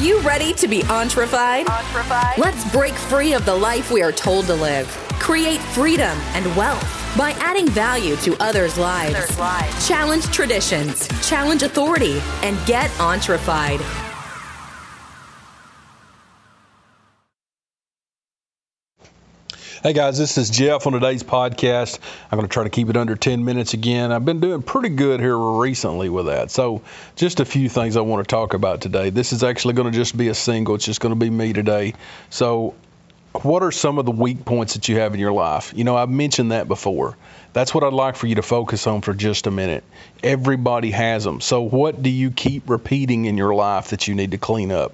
[0.00, 1.66] you ready to be entrefied?
[2.38, 4.88] Let's break free of the life we are told to live.
[5.18, 6.82] Create freedom and wealth
[7.18, 9.14] by adding value to others' lives.
[9.14, 9.88] Others' lives.
[9.88, 14.09] Challenge traditions, challenge authority, and get entrefied.
[19.82, 22.00] Hey guys, this is Jeff on today's podcast.
[22.30, 24.12] I'm going to try to keep it under 10 minutes again.
[24.12, 26.50] I've been doing pretty good here recently with that.
[26.50, 26.82] So,
[27.16, 29.08] just a few things I want to talk about today.
[29.08, 31.54] This is actually going to just be a single, it's just going to be me
[31.54, 31.94] today.
[32.28, 32.74] So,
[33.40, 35.72] what are some of the weak points that you have in your life?
[35.74, 37.16] You know, I've mentioned that before.
[37.54, 39.82] That's what I'd like for you to focus on for just a minute.
[40.22, 41.40] Everybody has them.
[41.40, 44.92] So, what do you keep repeating in your life that you need to clean up?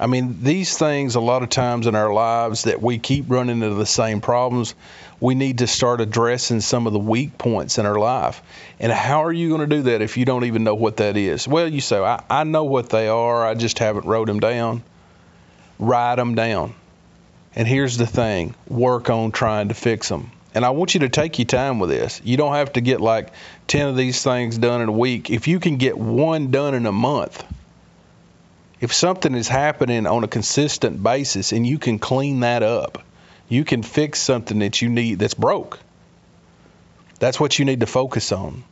[0.00, 3.62] I mean, these things, a lot of times in our lives that we keep running
[3.62, 4.74] into the same problems,
[5.20, 8.40] we need to start addressing some of the weak points in our life.
[8.78, 11.16] And how are you going to do that if you don't even know what that
[11.16, 11.48] is?
[11.48, 14.84] Well, you say, I, I know what they are, I just haven't wrote them down.
[15.80, 16.74] Write them down.
[17.56, 20.30] And here's the thing work on trying to fix them.
[20.54, 22.20] And I want you to take your time with this.
[22.24, 23.32] You don't have to get like
[23.66, 25.30] 10 of these things done in a week.
[25.30, 27.44] If you can get one done in a month,
[28.80, 33.02] if something is happening on a consistent basis and you can clean that up,
[33.48, 35.78] you can fix something that you need that's broke.
[37.18, 38.62] That's what you need to focus on.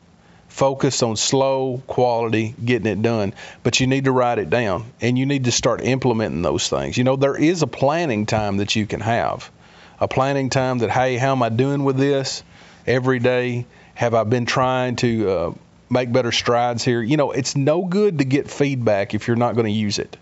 [0.48, 5.18] Focus on slow quality getting it done, but you need to write it down and
[5.18, 6.96] you need to start implementing those things.
[6.96, 9.50] You know, there is a planning time that you can have.
[9.98, 12.42] A planning time that, hey, how am I doing with this
[12.86, 13.66] every day?
[13.94, 15.52] Have I been trying to uh,
[15.88, 17.02] make better strides here.
[17.02, 20.16] You know, it's no good to get feedback if you're not going to use it.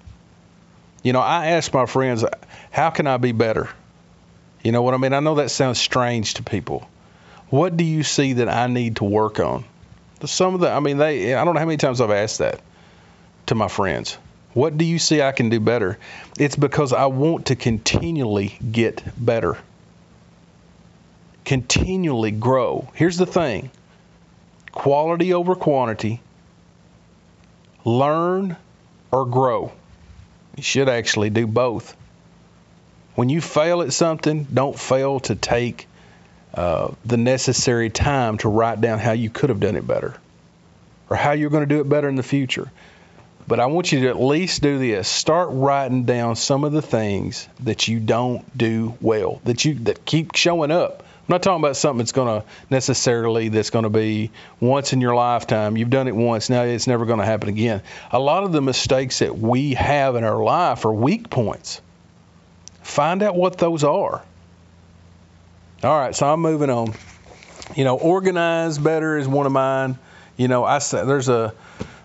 [1.02, 2.24] You know, I ask my friends,
[2.70, 3.68] how can I be better?
[4.62, 5.12] You know what I mean?
[5.12, 6.88] I know that sounds strange to people.
[7.50, 9.64] What do you see that I need to work on?
[10.24, 12.60] Some of the, I mean, they, I don't know how many times I've asked that
[13.46, 14.16] to my friends.
[14.54, 15.98] What do you see I can do better?
[16.38, 19.58] It's because I want to continually get better,
[21.44, 22.88] continually grow.
[22.94, 23.70] Here's the thing
[24.74, 26.20] quality over quantity,
[27.84, 28.56] learn
[29.10, 29.72] or grow.
[30.56, 31.96] You should actually do both.
[33.14, 35.86] When you fail at something, don't fail to take
[36.52, 40.14] uh, the necessary time to write down how you could have done it better
[41.08, 42.70] or how you're going to do it better in the future.
[43.46, 45.06] But I want you to at least do this.
[45.06, 50.04] Start writing down some of the things that you don't do well, that you that
[50.04, 51.04] keep showing up.
[51.26, 54.30] I'm not talking about something that's going to necessarily that's going to be
[54.60, 55.78] once in your lifetime.
[55.78, 57.80] You've done it once, now it's never going to happen again.
[58.12, 61.80] A lot of the mistakes that we have in our life are weak points.
[62.82, 64.22] Find out what those are.
[65.82, 66.92] All right, so I'm moving on.
[67.74, 69.98] You know, organize better is one of mine.
[70.36, 71.54] You know, I there's a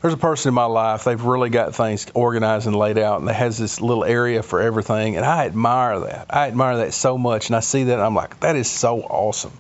[0.02, 3.28] there's a person in my life, they've really got things organized and laid out, and
[3.28, 6.28] they has this little area for everything, and I admire that.
[6.30, 9.02] I admire that so much, and I see that, and I'm like, that is so
[9.02, 9.54] awesome.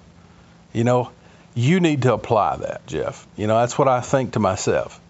[0.71, 1.11] You know,
[1.55, 3.27] you need to apply that, Jeff.
[3.35, 5.01] You know, that's what I think to myself.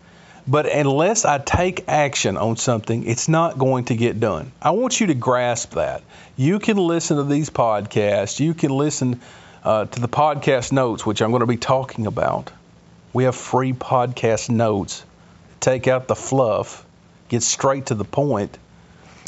[0.48, 4.52] But unless I take action on something, it's not going to get done.
[4.60, 6.02] I want you to grasp that.
[6.38, 8.40] You can listen to these podcasts.
[8.40, 9.22] You can listen
[9.64, 12.52] uh, to the podcast notes, which I'm going to be talking about.
[13.14, 15.04] We have free podcast notes
[15.60, 16.86] take out the fluff,
[17.28, 18.58] get straight to the point.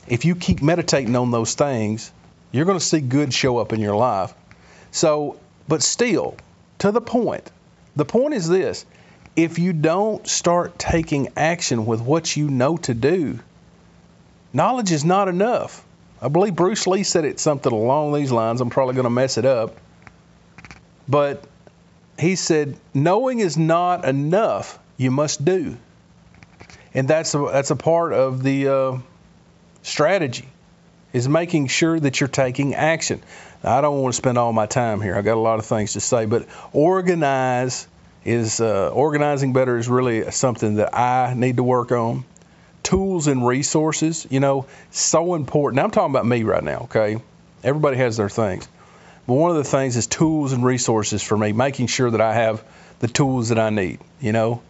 [0.08, 2.12] If you keep meditating on those things,
[2.52, 4.34] you're going to see good show up in your life.
[4.92, 6.36] So, but still,
[6.80, 7.50] to the point.
[7.96, 8.86] The point is this
[9.36, 13.40] if you don't start taking action with what you know to do,
[14.54, 15.86] knowledge is not enough.
[16.22, 18.62] I believe Bruce Lee said it something along these lines.
[18.62, 19.78] I'm probably going to mess it up.
[21.08, 21.44] But
[22.20, 24.78] he said, knowing is not enough.
[24.98, 25.78] You must do
[26.94, 28.98] and that's a, that's a part of the uh,
[29.84, 30.48] strategy
[31.14, 33.22] is making sure that you're taking action.
[33.64, 35.16] Now, I don't want to spend all my time here.
[35.16, 37.88] I got a lot of things to say, but organize
[38.24, 42.24] is uh, organizing better is really something that I need to work on.
[42.84, 45.78] Tools and resources, you know, so important.
[45.78, 47.22] Now, I'm talking about me right now, okay?
[47.64, 48.68] Everybody has their things.
[49.28, 52.34] But one of the things is tools and resources for me, making sure that I
[52.34, 52.64] have
[53.00, 54.62] the tools that I need, you know,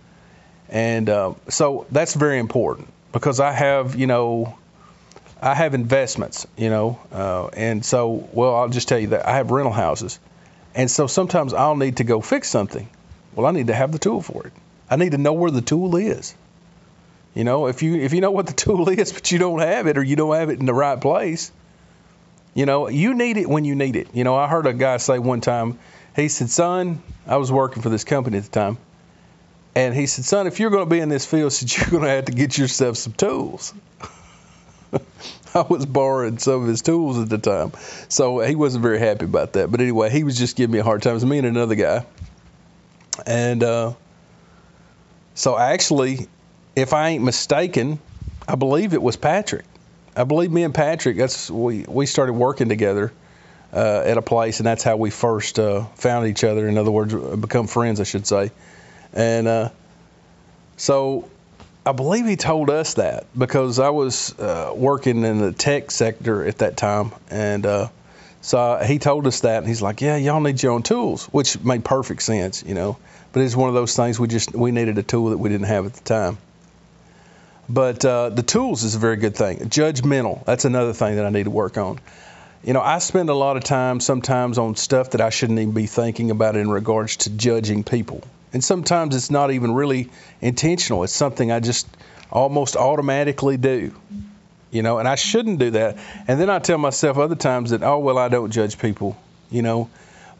[0.72, 4.58] and uh, so that's very important because I have, you know,
[5.42, 9.36] I have investments, you know, uh, and so, well, I'll just tell you that I
[9.36, 10.18] have rental houses.
[10.74, 12.88] And so sometimes I'll need to go fix something.
[13.36, 14.54] Well, I need to have the tool for it.
[14.90, 16.34] I need to know where the tool is.
[17.34, 19.88] You know, if you if you know what the tool is, but you don't have
[19.88, 21.52] it or you don't have it in the right place,
[22.54, 24.08] you know, you need it when you need it.
[24.14, 25.80] You know, I heard a guy say one time,
[26.16, 28.78] he said, "Son, I was working for this company at the time."
[29.76, 32.04] And he said, son, if you're going to be in this field, said, you're going
[32.04, 33.74] to have to get yourself some tools.
[35.54, 37.72] I was borrowing some of his tools at the time.
[38.10, 39.72] So he wasn't very happy about that.
[39.72, 41.12] But anyway, he was just giving me a hard time.
[41.12, 42.06] It was me and another guy.
[43.26, 43.94] And uh,
[45.36, 46.28] so actually,
[46.76, 48.00] if I ain't mistaken,
[48.48, 49.66] I believe it was Patrick.
[50.16, 53.14] I believe me and Patrick, that's we we started working together
[53.72, 56.68] uh, at a place, and that's how we first uh, found each other.
[56.68, 58.52] In other words, become friends, I should say.
[59.14, 59.70] And uh,
[60.78, 61.30] so
[61.86, 66.46] I believe he told us that because I was uh, working in the tech sector
[66.46, 67.88] at that time, and uh,
[68.42, 71.60] so he told us that, and he's like, "Yeah, y'all need your own tools," which
[71.60, 72.98] made perfect sense, you know.
[73.34, 75.68] But it's one of those things we just we needed a tool that we didn't
[75.68, 76.38] have at the time.
[77.70, 79.60] But uh, the tools is a very good thing.
[79.60, 82.00] Judgmental, that's another thing that I need to work on.
[82.64, 85.74] You know, I spend a lot of time sometimes on stuff that I shouldn't even
[85.74, 88.22] be thinking about in regards to judging people.
[88.54, 90.10] And sometimes it's not even really
[90.42, 91.04] intentional.
[91.04, 91.88] It's something I just
[92.32, 93.94] almost automatically do.
[94.72, 95.98] You know, and I shouldn't do that.
[96.28, 99.18] And then I tell myself other times that, oh, well, I don't judge people,
[99.50, 99.90] you know,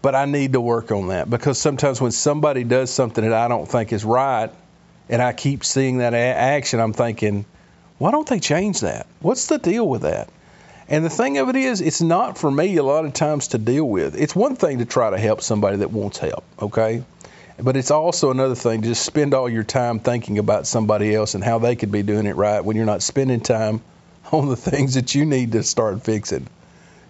[0.02, 3.48] but I need to work on that because sometimes when somebody does something that I
[3.50, 4.50] don't think is right
[5.10, 7.46] and I keep seeing that a- action, I'm thinking,
[7.98, 9.06] why don't they change that?
[9.20, 10.30] What's the deal with that?
[10.88, 13.58] And the thing of it is, it's not for me a lot of times to
[13.58, 14.16] deal with.
[14.20, 17.04] It's one thing to try to help somebody that wants help, okay?
[17.58, 21.36] But it's also another thing to just spend all your time thinking about somebody else
[21.36, 23.82] and how they could be doing it right when you're not spending time
[24.32, 26.48] on the things that you need to start fixing.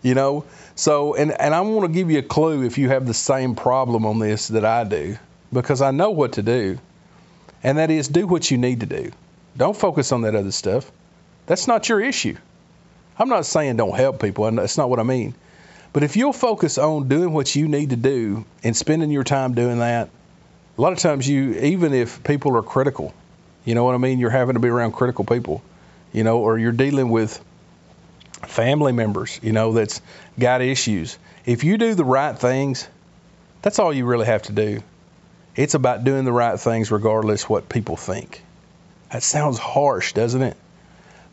[0.01, 0.45] You know?
[0.75, 3.55] So, and, and I want to give you a clue if you have the same
[3.55, 5.17] problem on this that I do,
[5.53, 6.79] because I know what to do.
[7.63, 9.11] And that is do what you need to do.
[9.55, 10.91] Don't focus on that other stuff.
[11.45, 12.35] That's not your issue.
[13.19, 15.35] I'm not saying don't help people, that's not what I mean.
[15.93, 19.53] But if you'll focus on doing what you need to do and spending your time
[19.53, 20.09] doing that,
[20.77, 23.13] a lot of times you even if people are critical
[23.65, 24.19] you know what i mean?
[24.19, 25.61] You're having to be around critical people
[26.11, 27.43] you know or you're dealing with
[28.47, 30.01] family members you know that's
[30.39, 31.17] got issues.
[31.45, 32.87] If you do the right things
[33.61, 34.81] that's all you really have to do.
[35.55, 38.41] It's about doing the right things regardless what people think.
[39.11, 40.57] That sounds harsh doesn't it?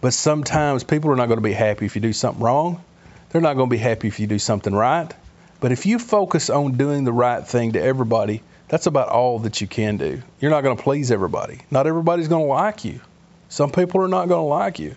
[0.01, 2.83] But sometimes people are not going to be happy if you do something wrong.
[3.31, 5.13] They're not going to be happy if you do something right.
[5.61, 9.61] But if you focus on doing the right thing to everybody that's about all that
[9.61, 10.23] you can do.
[10.41, 11.61] You're not going to please everybody.
[11.71, 13.01] Not everybody's going to like you.
[13.49, 14.95] Some people are not going to like you.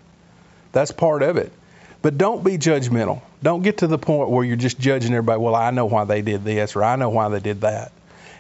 [0.72, 1.52] That's part of it.
[2.02, 3.22] But don't be judgmental.
[3.44, 5.40] Don't get to the point where you're just judging everybody.
[5.40, 7.92] Well, I know why they did this, or I know why they did that.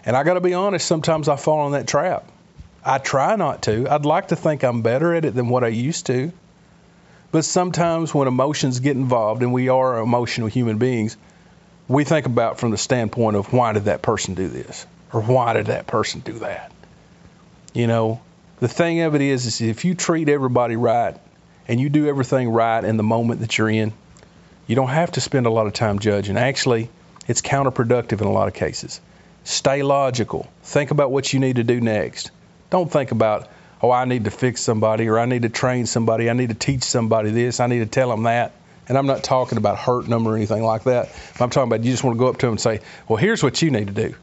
[0.03, 2.27] And I got to be honest, sometimes I fall in that trap.
[2.83, 3.87] I try not to.
[3.87, 6.31] I'd like to think I'm better at it than what I used to.
[7.31, 11.15] But sometimes when emotions get involved, and we are emotional human beings,
[11.87, 14.85] we think about from the standpoint of why did that person do this?
[15.13, 16.71] Or why did that person do that?
[17.73, 18.21] You know,
[18.59, 21.17] the thing of it is, is if you treat everybody right
[21.67, 23.93] and you do everything right in the moment that you're in,
[24.67, 26.37] you don't have to spend a lot of time judging.
[26.37, 26.89] Actually,
[27.27, 29.01] it's counterproductive in a lot of cases.
[29.43, 30.49] Stay logical.
[30.63, 32.31] Think about what you need to do next.
[32.69, 33.49] Don't think about,
[33.81, 36.29] oh, I need to fix somebody or I need to train somebody.
[36.29, 37.59] I need to teach somebody this.
[37.59, 38.53] I need to tell them that.
[38.87, 41.09] And I'm not talking about hurting them or anything like that.
[41.39, 43.41] I'm talking about you just want to go up to them and say, well, here's
[43.41, 44.15] what you need to do.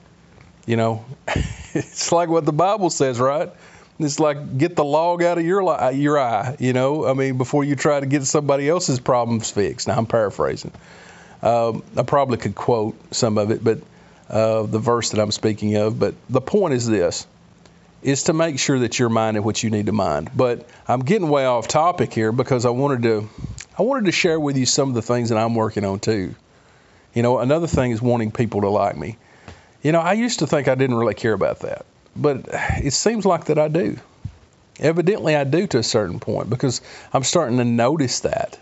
[0.69, 1.05] You know,
[1.75, 3.51] it's like what the Bible says, right?
[3.99, 6.57] It's like get the log out of your li- your eye.
[6.59, 9.89] You know, I mean, before you try to get somebody else's problems fixed.
[9.89, 10.73] Now I'm paraphrasing.
[11.41, 13.79] Um, I probably could quote some of it, but
[14.29, 15.99] uh, the verse that I'm speaking of.
[15.99, 17.27] But the point is this:
[18.03, 20.31] is to make sure that you're minding what you need to mind.
[20.37, 23.27] But I'm getting way off topic here because I wanted to
[23.79, 26.35] I wanted to share with you some of the things that I'm working on too.
[27.15, 29.17] You know, another thing is wanting people to like me.
[29.83, 32.47] You know, I used to think I didn't really care about that, but
[32.83, 33.97] it seems like that I do.
[34.81, 36.81] Evidently, I do to a certain point because
[37.13, 38.59] I'm starting to notice that.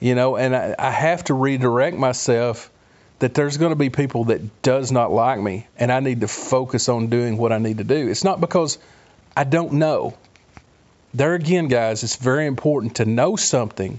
[0.00, 2.70] You know, and I, I have to redirect myself
[3.18, 6.28] that there's going to be people that does not like me, and I need to
[6.28, 8.08] focus on doing what I need to do.
[8.08, 8.78] It's not because
[9.36, 10.16] I don't know.
[11.14, 13.98] There again, guys, it's very important to know something,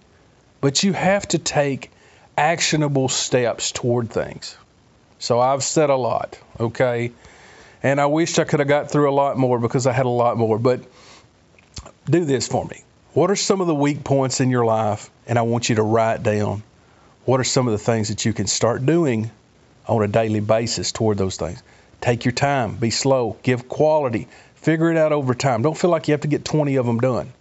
[0.61, 1.91] but you have to take
[2.37, 4.55] actionable steps toward things.
[5.19, 7.11] So I've said a lot, okay?
[7.83, 10.09] And I wish I could have got through a lot more because I had a
[10.09, 10.57] lot more.
[10.57, 10.81] But
[12.09, 12.83] do this for me.
[13.13, 15.09] What are some of the weak points in your life?
[15.27, 16.63] And I want you to write down
[17.25, 19.29] what are some of the things that you can start doing
[19.87, 21.61] on a daily basis toward those things.
[22.01, 25.61] Take your time, be slow, give quality, figure it out over time.
[25.61, 27.33] Don't feel like you have to get 20 of them done.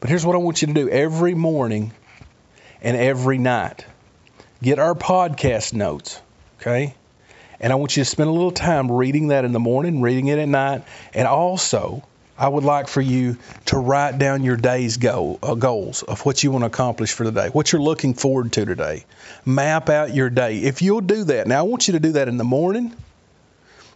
[0.00, 1.92] But here's what I want you to do every morning
[2.82, 3.84] and every night
[4.62, 6.20] get our podcast notes,
[6.60, 6.94] okay?
[7.60, 10.28] And I want you to spend a little time reading that in the morning, reading
[10.28, 10.84] it at night,
[11.14, 12.02] and also
[12.38, 16.42] I would like for you to write down your day's goal, uh, goals of what
[16.44, 19.04] you want to accomplish for the day, what you're looking forward to today.
[19.46, 20.58] Map out your day.
[20.58, 22.94] If you'll do that, now I want you to do that in the morning.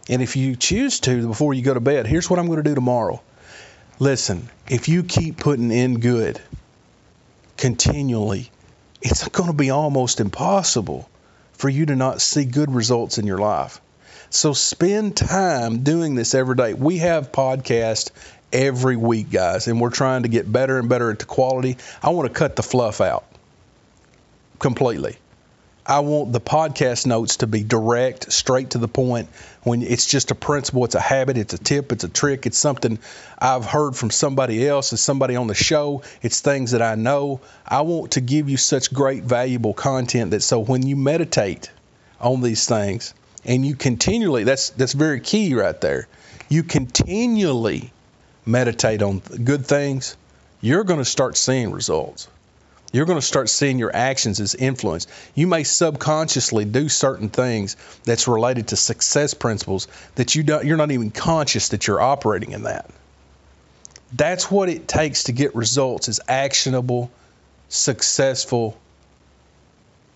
[0.09, 2.67] And if you choose to before you go to bed, here's what I'm going to
[2.67, 3.21] do tomorrow.
[3.99, 6.41] Listen, if you keep putting in good
[7.57, 8.49] continually,
[9.03, 11.07] it's going to be almost impossible
[11.61, 13.79] for you to not see good results in your life.
[14.31, 16.73] So spend time doing this every day.
[16.73, 18.09] We have podcasts
[18.51, 21.77] every week, guys, and we're trying to get better and better at the quality.
[22.01, 23.25] I want to cut the fluff out
[24.57, 25.17] completely.
[25.91, 29.27] I want the podcast notes to be direct, straight to the point.
[29.63, 32.57] When it's just a principle, it's a habit, it's a tip, it's a trick, it's
[32.57, 32.97] something
[33.37, 37.41] I've heard from somebody else, it's somebody on the show, it's things that I know.
[37.67, 41.69] I want to give you such great, valuable content that so when you meditate
[42.21, 46.07] on these things and you continually, that's that's very key right there.
[46.47, 47.91] You continually
[48.45, 50.15] meditate on good things,
[50.61, 52.29] you're going to start seeing results
[52.91, 55.07] you're going to start seeing your actions as influence.
[55.33, 60.77] You may subconsciously do certain things that's related to success principles that you don't, you're
[60.77, 62.89] not even conscious that you're operating in that.
[64.13, 67.09] That's what it takes to get results is actionable,
[67.69, 68.77] successful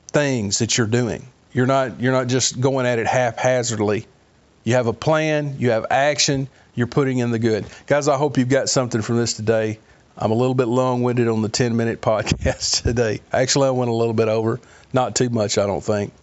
[0.08, 1.26] things that you're doing.
[1.54, 4.06] You're not you're not just going at it haphazardly.
[4.66, 7.66] You have a plan, you have action, you're putting in the good.
[7.88, 9.80] Guys, I hope you've got something from this today.
[10.18, 13.22] I'm a little bit long winded on the 10 minute podcast today.
[13.32, 14.60] Actually, I went a little bit over.
[14.94, 16.14] Not too much, I don't think.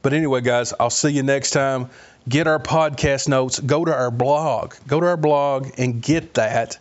[0.00, 1.90] But anyway, guys, I'll see you next time.
[2.28, 3.60] Get our podcast notes.
[3.60, 4.74] Go to our blog.
[4.86, 6.78] Go to our blog and get that.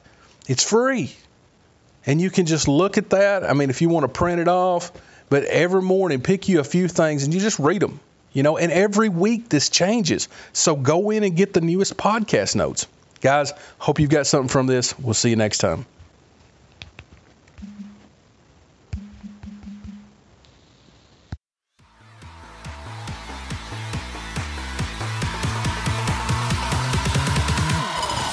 [0.47, 1.13] It's free.
[2.05, 3.43] And you can just look at that.
[3.43, 4.91] I mean, if you want to print it off,
[5.29, 7.99] but every morning pick you a few things and you just read them.
[8.33, 10.29] You know, and every week this changes.
[10.53, 12.87] So go in and get the newest podcast notes.
[13.19, 14.97] Guys, hope you've got something from this.
[14.97, 15.85] We'll see you next time.